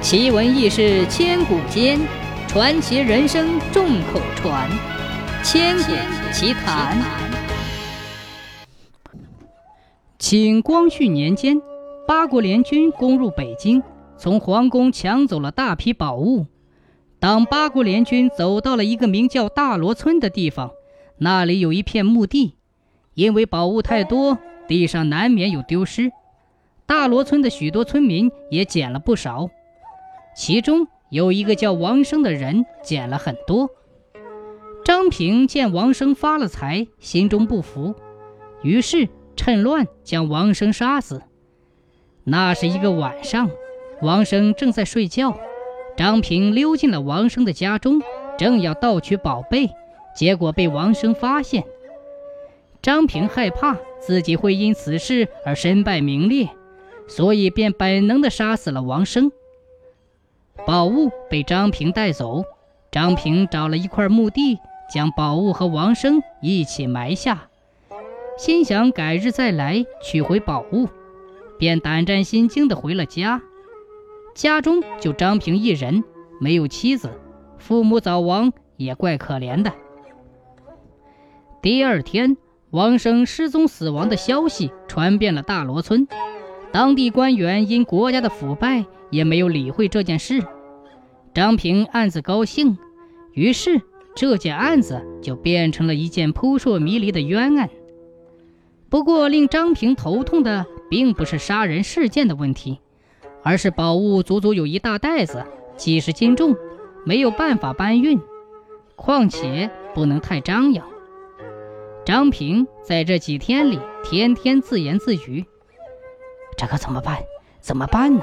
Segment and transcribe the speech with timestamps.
[0.00, 1.98] 奇闻异事千古间，
[2.46, 4.70] 传奇人生众口传。
[5.42, 5.92] 千古
[6.32, 6.96] 奇谈。
[10.16, 11.60] 清光绪年间，
[12.06, 13.82] 八国联军攻入北京，
[14.16, 16.46] 从皇宫抢走了大批宝物。
[17.18, 20.70] 当八国联军走到了一个名叫大罗村的地方，
[21.18, 22.54] 那里有一片墓地，
[23.14, 24.38] 因为宝物太多，
[24.68, 26.12] 地上难免有丢失。
[26.86, 29.50] 大罗村的许多村民也捡了不少。
[30.38, 33.70] 其中有一个叫王生的人捡了很多。
[34.84, 37.96] 张平见王生发了财，心中不服，
[38.62, 41.22] 于是趁乱将王生杀死。
[42.22, 43.50] 那是一个晚上，
[44.00, 45.36] 王生正在睡觉，
[45.96, 48.00] 张平溜进了王生的家中，
[48.38, 49.68] 正要盗取宝贝，
[50.14, 51.64] 结果被王生发现。
[52.80, 56.48] 张平害怕自己会因此事而身败名裂，
[57.08, 59.32] 所以便本能地杀死了王生。
[60.66, 62.44] 宝物被张平带走，
[62.90, 64.58] 张平找了一块墓地，
[64.92, 67.48] 将宝物和王生一起埋下，
[68.36, 70.88] 心想改日再来取回宝物，
[71.58, 73.40] 便胆战心惊地回了家。
[74.34, 76.04] 家中就张平一人，
[76.40, 77.10] 没有妻子，
[77.56, 79.72] 父母早亡，也怪可怜的。
[81.62, 82.36] 第二天，
[82.70, 86.06] 王生失踪死亡的消息传遍了大罗村，
[86.70, 88.84] 当地官员因国家的腐败。
[89.10, 90.44] 也没有理会这件事，
[91.34, 92.78] 张平暗自高兴，
[93.32, 93.80] 于是
[94.14, 97.70] 这件案子就变成了一件扑朔迷离的冤案。
[98.88, 102.80] 不过，令张平头痛的并不是杀人事件的问题，
[103.42, 105.44] 而是宝物足足有一大袋子，
[105.76, 106.56] 几十斤重，
[107.04, 108.18] 没有办法搬运，
[108.96, 110.86] 况且不能太张扬。
[112.04, 115.44] 张平在这几天里天天自言自语
[116.56, 117.18] ：“这可怎么办？
[117.60, 118.22] 怎么办呢？”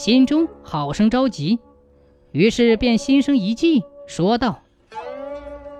[0.00, 1.58] 心中好生着急，
[2.32, 4.62] 于是便心生一计，说道：“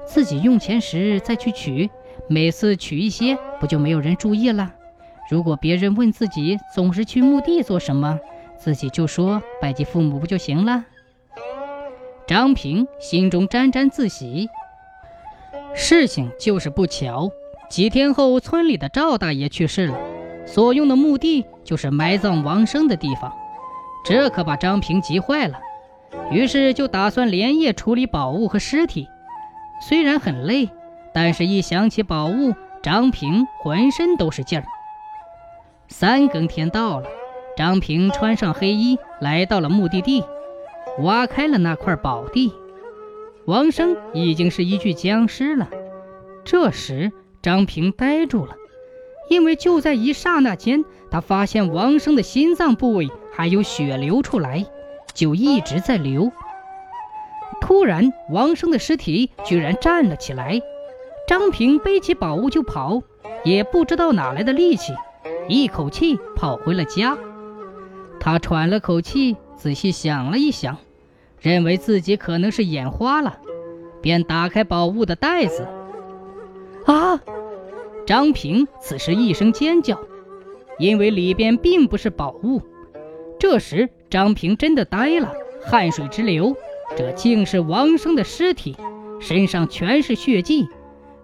[0.04, 1.88] 自己用钱时再去取，
[2.28, 4.74] 每次取一些，不就没有人注意了？
[5.30, 8.20] 如果别人问自己总是去墓地做什么，
[8.58, 10.84] 自己就说拜祭父母不就行了？”
[12.28, 14.50] 张平心中沾沾自喜。
[15.72, 17.30] 事情就是不巧，
[17.70, 19.98] 几天后，村里的赵大爷去世了，
[20.44, 23.32] 所用的墓地就是埋葬王生的地方。
[24.04, 25.58] 这可把张平急坏了，
[26.30, 29.08] 于是就打算连夜处理宝物和尸体。
[29.80, 30.68] 虽然很累，
[31.14, 34.64] 但是一想起宝物，张平浑身都是劲儿。
[35.88, 37.06] 三更天到了，
[37.56, 40.24] 张平穿上黑衣，来到了目的地，
[41.00, 42.52] 挖开了那块宝地。
[43.46, 45.68] 王生已经是一具僵尸了。
[46.44, 47.12] 这时，
[47.42, 48.54] 张平呆住了，
[49.28, 53.10] 因为就在一刹那间，他发现王生的心脏部位。
[53.40, 54.66] 还有血流出来，
[55.14, 56.30] 就一直在流。
[57.58, 60.60] 突然，王生的尸体居然站了起来。
[61.26, 63.02] 张平背起宝物就跑，
[63.42, 64.92] 也不知道哪来的力气，
[65.48, 67.16] 一口气跑回了家。
[68.20, 70.76] 他喘了口气，仔细想了一想，
[71.40, 73.38] 认为自己可能是眼花了，
[74.02, 75.66] 便打开宝物的袋子。
[76.84, 77.18] 啊！
[78.04, 79.98] 张平此时一声尖叫，
[80.78, 82.60] 因为里边并不是宝物。
[83.50, 86.56] 这时，张平真的呆了，汗水直流。
[86.96, 88.76] 这竟是王生的尸体，
[89.20, 90.68] 身上全是血迹。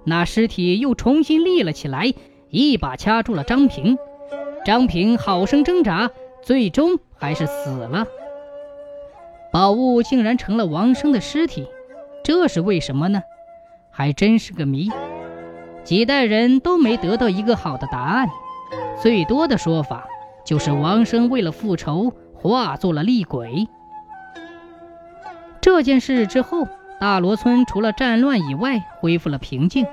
[0.03, 2.13] 那尸体又重新立了起来，
[2.51, 3.97] 一把掐住了张平。
[4.65, 6.11] 张平好生挣扎，
[6.43, 8.05] 最终还是死了。
[9.53, 11.69] 宝物竟然成了王生的尸体，
[12.25, 13.23] 这是为什么呢？
[13.93, 14.91] 还真是个谜。
[15.85, 18.29] 几代人都没得到一个好的答案。
[19.01, 20.09] 最多的说法。
[20.47, 23.67] 就是王生为了复仇，化作了厉鬼。
[25.61, 26.69] 这件事之后，
[27.01, 29.85] 大罗村除了战乱以外，恢复了平静。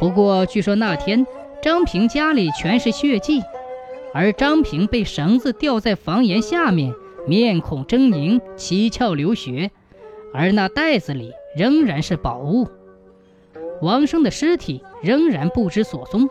[0.00, 1.24] 不过，据说那天
[1.62, 3.40] 张平家里全是血迹，
[4.12, 6.92] 而张平被绳子吊在房檐下面，
[7.26, 9.70] 面孔狰狞，七窍流血，
[10.34, 12.66] 而那袋子里仍然是宝物。
[13.80, 16.28] 王生的尸体仍然不知所踪。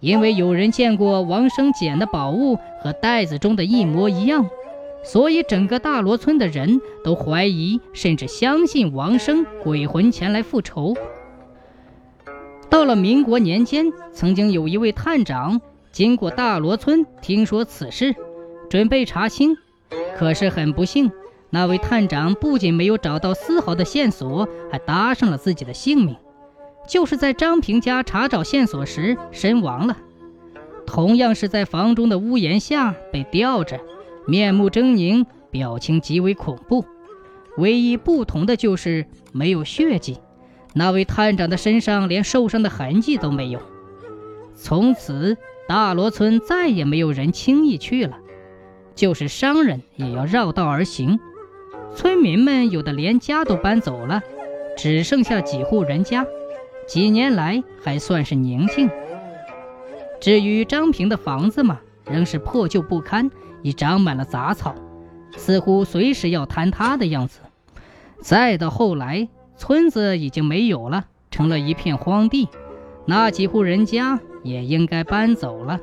[0.00, 4.48] 因为有人见过王生捡的宝物和袋子中的一模一样，
[5.02, 10.94] 所以整个大罗村的人都怀疑，甚至相信王生鬼魂前来复仇。
[12.70, 15.60] 到了民国年间，曾经有一位探长
[15.90, 18.14] 经过大罗村，听说此事，
[18.68, 19.56] 准备查清，
[20.16, 21.10] 可是很不幸，
[21.50, 26.14] 那位探长不仅没有找到丝毫的线索，还搭上了自己的性命。
[26.88, 29.98] 就是在张平家查找线索时身亡了，
[30.86, 33.78] 同样是在房中的屋檐下被吊着，
[34.26, 36.84] 面目狰狞，表情极为恐怖。
[37.58, 40.18] 唯一不同的就是没有血迹，
[40.74, 43.60] 那位探长的身上连受伤的痕迹都没有。
[44.54, 45.36] 从此，
[45.68, 48.16] 大罗村再也没有人轻易去了，
[48.94, 51.20] 就是商人也要绕道而行。
[51.94, 54.22] 村民们有的连家都搬走了，
[54.76, 56.24] 只剩下几户人家。
[56.88, 58.90] 几年来还算是宁静。
[60.20, 63.30] 至于张平的房子嘛，仍是破旧不堪，
[63.62, 64.74] 已长满了杂草，
[65.36, 67.40] 似乎随时要坍塌的样子。
[68.20, 72.48] 再到后来，村子已经没有了，成了一片荒地，
[73.04, 75.78] 那几户人家也应该搬走了。